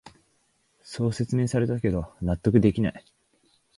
[0.81, 3.05] そう説明されたけど納得できない